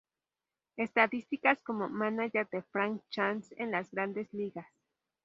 [0.77, 4.65] Estadísticas como mánager de Frank Chance en las Grandes Ligas.